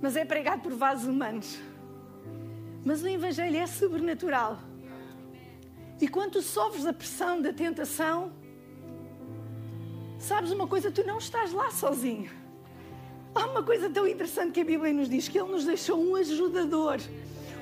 [0.01, 1.59] Mas é pregado por vasos humanos.
[2.85, 4.59] Mas o Evangelho é sobrenatural.
[6.01, 8.33] E quando tu sofres a pressão da tentação,
[10.19, 12.31] sabes uma coisa, tu não estás lá sozinho.
[13.35, 16.17] Há uma coisa tão interessante que a Bíblia nos diz: que Ele nos deixou um
[16.17, 16.99] ajudador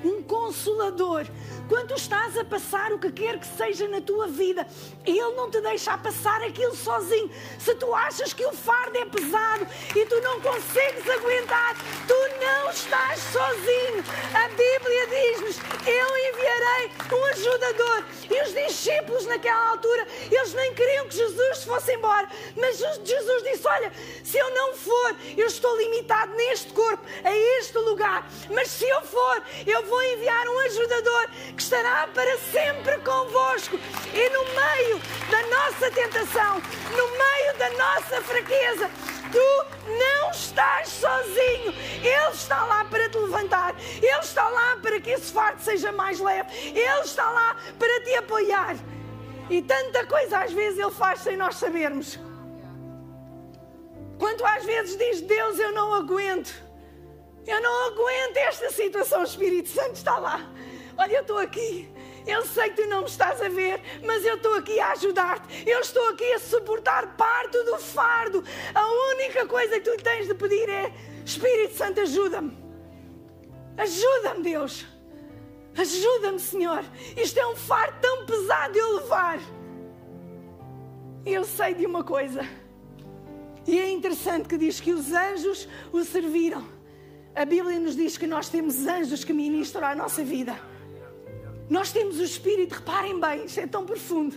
[0.03, 1.25] um consolador.
[1.67, 4.67] Quando estás a passar o que quer que seja na tua vida,
[5.05, 7.31] Ele não te deixa passar aquilo sozinho.
[7.59, 11.75] Se tu achas que o fardo é pesado e tu não consegues aguentar,
[12.07, 14.03] tu não estás sozinho.
[14.33, 18.03] A Bíblia diz-nos: Eu enviarei um ajudador.
[18.29, 22.27] E os discípulos, naquela altura, eles nem queriam que Jesus se fosse embora.
[22.57, 23.91] Mas Jesus disse: Olha,
[24.23, 28.27] se eu não for, eu estou limitado neste corpo, a este lugar.
[28.49, 33.79] Mas se eu for, eu vou enviar um ajudador que estará para sempre convosco.
[34.13, 38.89] E no meio da nossa tentação, no meio da nossa fraqueza,
[39.31, 41.73] tu não estás sozinho.
[42.03, 43.75] Ele está lá para te levantar.
[43.79, 46.49] Ele está lá para que esse fardo seja mais leve.
[46.67, 48.75] Ele está lá para te apoiar.
[49.49, 52.19] E tanta coisa às vezes ele faz sem nós sabermos.
[54.17, 56.70] Quanto às vezes diz Deus, eu não aguento.
[57.45, 60.51] Eu não aguento esta situação, o Espírito Santo está lá.
[60.97, 61.89] Olha, eu estou aqui.
[62.25, 65.67] Eu sei que tu não me estás a ver, mas eu estou aqui a ajudar-te.
[65.67, 68.43] Eu estou aqui a suportar parte do fardo.
[68.75, 70.93] A única coisa que tu tens de pedir é:
[71.25, 72.55] Espírito Santo, ajuda-me.
[73.77, 74.85] Ajuda-me, Deus.
[75.75, 76.83] Ajuda-me, Senhor.
[77.17, 79.39] Isto é um fardo tão pesado de eu levar.
[81.25, 82.47] Eu sei de uma coisa.
[83.65, 86.80] E é interessante que diz que os anjos o serviram.
[87.33, 90.59] A Bíblia nos diz que nós temos anjos que ministram a nossa vida.
[91.69, 94.35] Nós temos o Espírito, reparem bem, isto é tão profundo.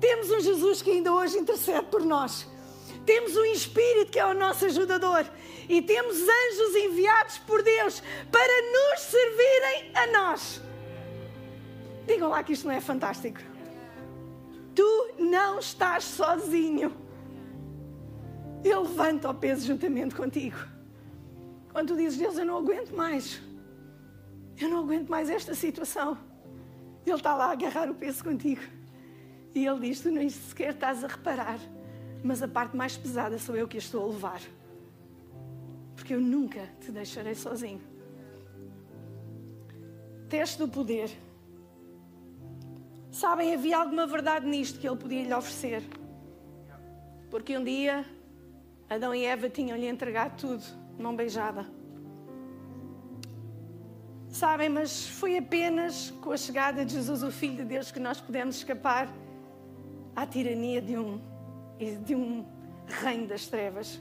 [0.00, 2.46] Temos um Jesus que ainda hoje intercede por nós.
[3.04, 5.24] Temos um Espírito que é o nosso ajudador.
[5.68, 10.60] E temos anjos enviados por Deus para nos servirem a nós.
[12.06, 13.40] Digam lá que isto não é fantástico.
[14.74, 16.92] Tu não estás sozinho.
[18.64, 20.75] Ele levanta o peso juntamente contigo.
[21.76, 23.38] Quando tu dizes, Deus, eu não aguento mais.
[24.58, 26.16] Eu não aguento mais esta situação.
[27.04, 28.62] Ele está lá a agarrar o peso contigo.
[29.54, 31.58] E ele diz: Tu nem sequer estás a reparar,
[32.24, 34.40] mas a parte mais pesada sou eu que a estou a levar.
[35.94, 37.82] Porque eu nunca te deixarei sozinho.
[40.30, 41.10] Teste do poder.
[43.10, 45.82] Sabem, havia alguma verdade nisto que ele podia lhe oferecer.
[47.30, 48.02] Porque um dia
[48.88, 51.66] Adão e Eva tinham-lhe entregado tudo, mão beijada.
[54.28, 58.20] Sabem, mas foi apenas com a chegada de Jesus, o Filho de Deus, que nós
[58.20, 59.08] pudemos escapar
[60.14, 61.20] à tirania de um,
[62.04, 62.44] de um
[62.86, 64.00] reino das trevas.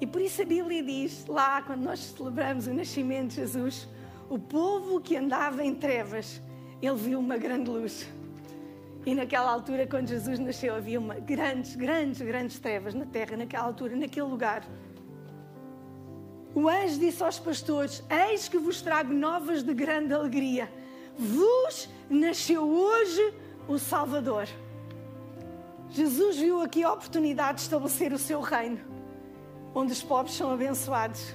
[0.00, 3.88] E por isso a Bíblia diz, lá, quando nós celebramos o nascimento de Jesus,
[4.28, 6.40] o povo que andava em trevas
[6.82, 8.06] ele viu uma grande luz.
[9.04, 13.64] E naquela altura, quando Jesus nasceu, havia uma grandes, grandes, grandes trevas na terra, naquela
[13.64, 14.66] altura, naquele lugar.
[16.56, 20.72] O anjo disse aos pastores: Eis que vos trago novas de grande alegria.
[21.18, 23.34] Vos nasceu hoje
[23.68, 24.48] o Salvador.
[25.90, 28.80] Jesus viu aqui a oportunidade de estabelecer o seu reino,
[29.74, 31.34] onde os pobres são abençoados,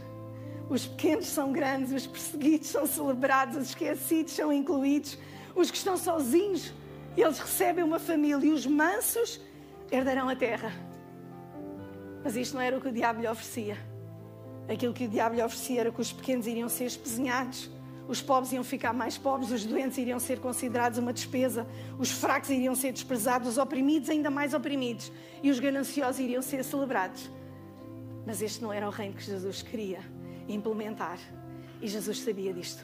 [0.67, 5.19] os pequenos são grandes, os perseguidos são celebrados, os esquecidos são incluídos
[5.55, 6.73] os que estão sozinhos,
[7.15, 9.39] eles recebem uma família e os mansos
[9.91, 10.73] herdarão a terra.
[12.23, 13.90] Mas isto não era o que o diabo lhe oferecia.
[14.71, 17.69] Aquilo que o diabo lhe oferecia era que os pequenos iriam ser espezinhados,
[18.07, 21.67] os pobres iam ficar mais pobres, os doentes iriam ser considerados uma despesa,
[21.99, 25.11] os fracos iriam ser desprezados, os oprimidos ainda mais oprimidos
[25.43, 27.29] e os gananciosos iriam ser celebrados.
[28.25, 29.99] Mas este não era o reino que Jesus queria
[30.47, 31.19] implementar.
[31.81, 32.81] E Jesus sabia disto.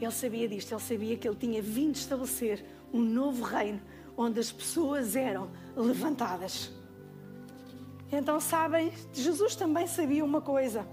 [0.00, 3.80] Ele sabia disto, ele sabia que ele tinha vindo estabelecer um novo reino
[4.16, 6.72] onde as pessoas eram levantadas.
[8.12, 10.86] Então, sabem, Jesus também sabia uma coisa.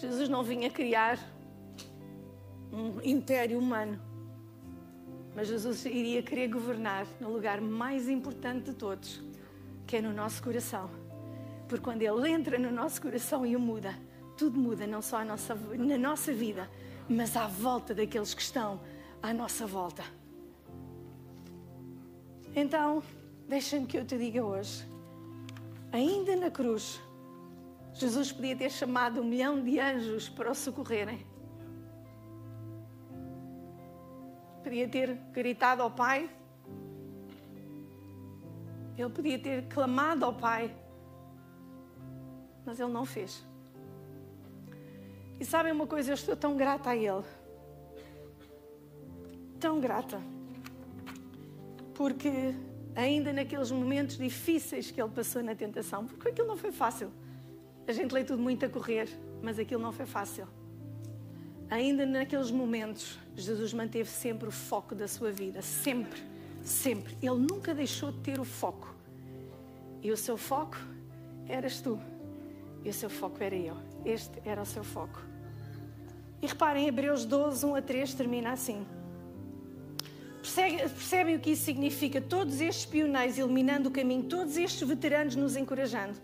[0.00, 1.18] Jesus não vinha criar
[2.72, 4.00] um império humano,
[5.34, 9.20] mas Jesus iria querer governar no lugar mais importante de todos,
[9.88, 10.88] que é no nosso coração.
[11.66, 13.92] Porque quando Ele entra no nosso coração e o muda,
[14.36, 16.70] tudo muda, não só nossa, na nossa vida,
[17.08, 18.80] mas à volta daqueles que estão
[19.20, 20.04] à nossa volta.
[22.54, 23.02] Então,
[23.48, 24.86] deixa-me que eu te diga hoje,
[25.90, 27.00] ainda na cruz,
[27.98, 31.26] Jesus podia ter chamado um milhão de anjos para o socorrerem.
[34.62, 36.30] Podia ter gritado ao Pai.
[38.96, 40.72] Ele podia ter clamado ao Pai.
[42.64, 43.44] Mas ele não fez.
[45.40, 47.24] E sabem uma coisa, eu estou tão grata a Ele.
[49.58, 50.20] Tão grata.
[51.94, 52.54] Porque
[52.94, 57.10] ainda naqueles momentos difíceis que Ele passou na tentação, porque aquilo não foi fácil.
[57.88, 59.08] A gente lê tudo muito a correr,
[59.42, 60.46] mas aquilo não foi fácil.
[61.70, 65.62] Ainda naqueles momentos, Jesus manteve sempre o foco da sua vida.
[65.62, 66.22] Sempre,
[66.62, 67.16] sempre.
[67.22, 68.94] Ele nunca deixou de ter o foco.
[70.02, 70.76] E o seu foco
[71.48, 71.98] eras tu.
[72.84, 73.78] E o seu foco era eu.
[74.04, 75.22] Este era o seu foco.
[76.42, 78.86] E reparem, Hebreus 12, 1 a 3 termina assim.
[80.42, 82.20] Percebem o que isso significa?
[82.20, 86.18] Todos estes pioneiros iluminando o caminho, todos estes veteranos nos encorajando.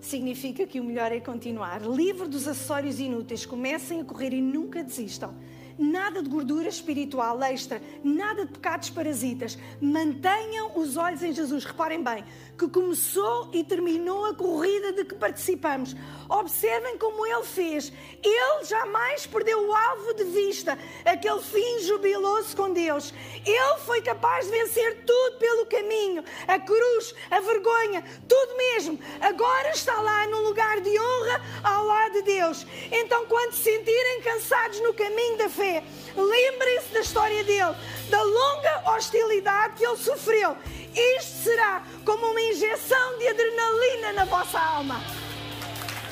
[0.00, 1.82] Significa que o melhor é continuar.
[1.82, 5.34] Livre dos acessórios inúteis, comecem a correr e nunca desistam
[5.78, 9.56] nada de gordura espiritual extra, nada de pecados parasitas.
[9.80, 11.64] Mantenham os olhos em Jesus.
[11.64, 12.24] Reparem bem,
[12.58, 15.94] que começou e terminou a corrida de que participamos.
[16.28, 17.92] Observem como ele fez.
[18.22, 23.14] Ele jamais perdeu o alvo de vista, aquele fim jubiloso com Deus.
[23.46, 28.98] Ele foi capaz de vencer tudo pelo caminho, a cruz, a vergonha, tudo mesmo.
[29.20, 32.66] Agora está lá num lugar de honra ao lado de Deus.
[32.90, 35.82] Então, quando se sentirem cansados no caminho da fé, é:
[36.16, 37.74] lembrem-se da história dele,
[38.08, 40.56] da longa hostilidade que ele sofreu.
[40.94, 45.00] Isto será como uma injeção de adrenalina na vossa alma.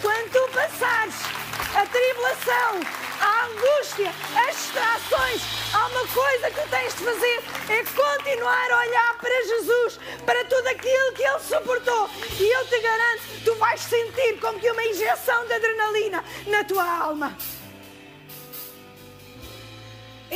[0.03, 1.15] Quando tu passares
[1.75, 2.81] a tribulação,
[3.21, 4.13] a angústia,
[4.47, 5.43] as distrações,
[5.73, 10.45] há uma coisa que tu tens de fazer: é continuar a olhar para Jesus, para
[10.45, 12.11] tudo aquilo que ele suportou.
[12.39, 16.85] E eu te garanto, tu vais sentir como que uma injeção de adrenalina na tua
[16.85, 17.37] alma.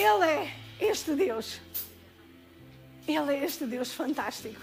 [0.01, 1.61] Ele é este Deus.
[3.07, 4.63] Ele é este Deus fantástico.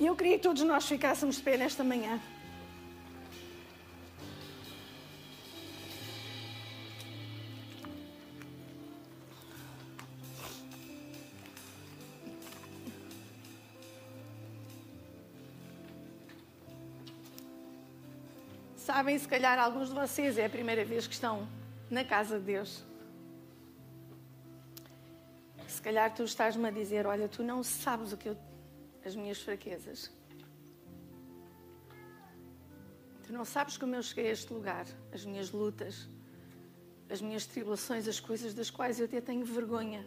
[0.00, 2.20] E eu queria que todos nós ficássemos de pé nesta manhã.
[18.76, 21.46] Sabem, se calhar alguns de vocês é a primeira vez que estão
[21.90, 22.84] na casa de Deus.
[25.66, 28.36] Se calhar tu estás-me a dizer: Olha, tu não sabes o que eu.
[29.04, 30.10] as minhas fraquezas.
[33.24, 36.08] Tu não sabes como eu cheguei a este lugar, as minhas lutas,
[37.08, 40.04] as minhas tribulações, as coisas das quais eu até tenho vergonha.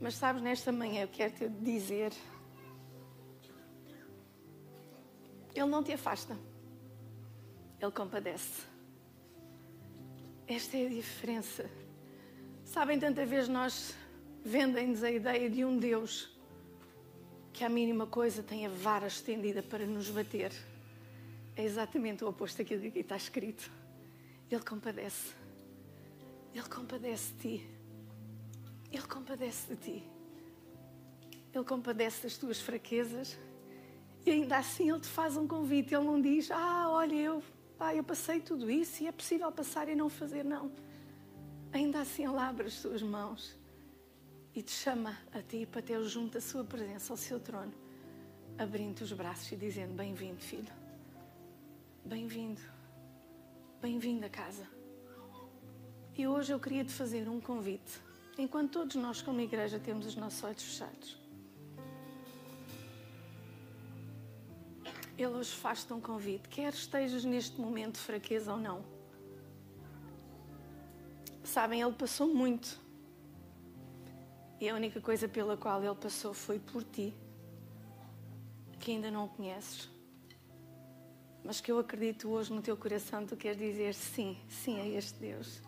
[0.00, 2.12] Mas sabes, nesta manhã eu quero te dizer
[5.58, 6.38] Ele não te afasta.
[7.80, 8.62] Ele compadece.
[10.48, 11.70] Esta é a diferença.
[12.64, 13.94] Sabem, tanta vez nós
[14.42, 16.34] vendem-nos a ideia de um Deus
[17.52, 20.50] que a mínima coisa tem a vara estendida para nos bater.
[21.54, 23.70] É exatamente o oposto daquilo que aqui está escrito.
[24.50, 25.34] Ele compadece.
[26.54, 27.68] Ele compadece de ti.
[28.90, 30.02] Ele compadece de ti.
[31.52, 33.36] Ele compadece das tuas fraquezas.
[34.24, 35.94] E ainda assim ele te faz um convite.
[35.94, 37.42] Ele não diz, ah, olha, eu,
[37.80, 40.70] ah, eu passei tudo isso e é possível passar e não fazer, não.
[41.72, 43.56] Ainda assim ele abre as suas mãos
[44.54, 47.72] e te chama a ti para ter junto a sua presença, ao seu trono,
[48.58, 50.72] abrindo os braços e dizendo, bem-vindo, filho.
[52.04, 52.60] Bem-vindo.
[53.80, 54.66] Bem-vindo a casa.
[56.16, 58.00] E hoje eu queria te fazer um convite.
[58.36, 61.27] Enquanto todos nós, como igreja, temos os nossos olhos fechados.
[65.18, 68.84] Ele hoje faz-te um convite, quer estejas neste momento de fraqueza ou não.
[71.42, 72.80] Sabem, ele passou muito.
[74.60, 77.12] E a única coisa pela qual ele passou foi por ti,
[78.78, 79.88] que ainda não o conheces.
[81.42, 85.18] Mas que eu acredito hoje no teu coração, tu queres dizer sim, sim a este
[85.18, 85.60] Deus.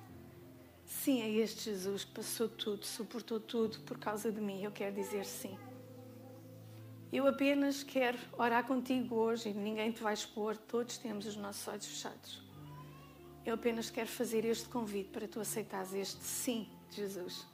[0.85, 4.63] Sim a este Jesus que passou tudo, suportou tudo por causa de mim.
[4.63, 5.59] Eu quero dizer sim.
[7.13, 11.67] Eu apenas quero orar contigo hoje e ninguém te vai expor, todos temos os nossos
[11.67, 12.41] olhos fechados.
[13.45, 17.45] Eu apenas quero fazer este convite para tu aceitares este sim de Jesus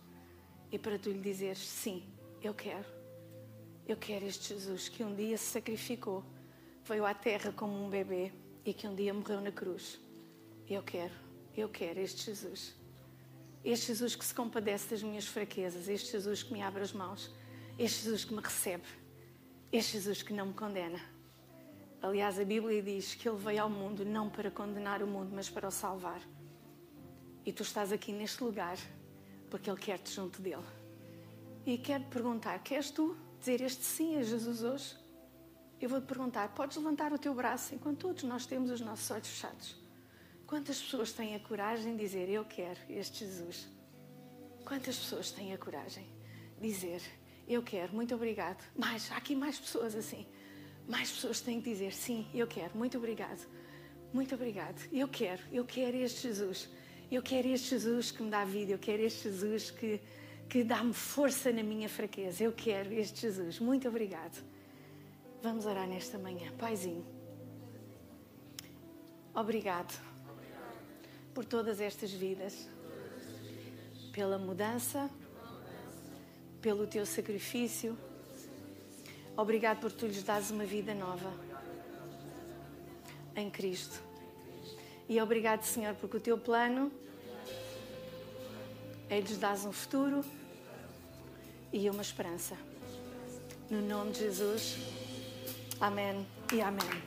[0.71, 2.05] e para tu lhe dizeres sim,
[2.43, 2.85] eu quero.
[3.89, 6.23] Eu quero este Jesus que um dia se sacrificou,
[6.85, 8.33] veio à terra como um bebê
[8.63, 9.99] e que um dia morreu na cruz.
[10.69, 11.15] Eu quero,
[11.57, 12.77] eu quero este Jesus.
[13.65, 17.35] Este Jesus que se compadece das minhas fraquezas, este Jesus que me abre as mãos,
[17.79, 18.85] este Jesus que me recebe
[19.73, 21.01] este Jesus que não me condena.
[22.01, 25.51] Aliás, a Bíblia diz que Ele veio ao mundo não para condenar o mundo, mas
[25.51, 26.21] para o salvar.
[27.45, 28.77] E tu estás aqui neste lugar
[29.51, 30.65] porque Ele quer-te junto dele.
[31.65, 34.97] E quero te perguntar: queres tu dizer este sim a Jesus hoje?
[35.81, 39.11] Eu vou te perguntar: podes levantar o teu braço enquanto todos nós temos os nossos
[39.11, 39.77] olhos fechados?
[40.47, 43.69] Quantas pessoas têm a coragem de dizer: Eu quero este Jesus?
[44.65, 46.07] Quantas pessoas têm a coragem
[46.61, 47.03] de dizer:
[47.49, 48.63] eu quero, muito obrigado.
[48.77, 50.27] Mais, há aqui mais pessoas assim.
[50.89, 53.47] Mais pessoas têm que dizer, sim, eu quero, muito obrigado.
[54.13, 54.81] Muito obrigado.
[54.93, 56.69] Eu quero, eu quero este Jesus.
[57.11, 58.73] Eu quero este Jesus que me dá vida.
[58.73, 60.01] Eu quero este Jesus que,
[60.49, 62.43] que dá-me força na minha fraqueza.
[62.43, 63.59] Eu quero este Jesus.
[63.61, 64.45] Muito obrigado.
[65.43, 66.51] Vamos orar nesta manhã.
[66.59, 67.07] Paizinho,
[69.35, 70.01] obrigado
[71.35, 72.69] por todas estas vidas,
[74.13, 75.11] pela mudança
[76.61, 77.97] pelo teu sacrifício.
[79.37, 81.33] Obrigado por tu lhes dares uma vida nova
[83.35, 84.01] em Cristo.
[85.09, 86.91] E obrigado, Senhor, porque o teu plano
[89.09, 90.25] é lhes dar um futuro
[91.73, 92.57] e uma esperança.
[93.71, 94.77] No nome de Jesus.
[95.81, 97.03] Amém e amém.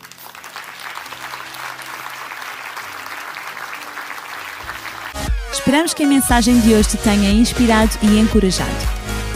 [5.52, 8.99] Esperamos que a mensagem de hoje te tenha inspirado e encorajado.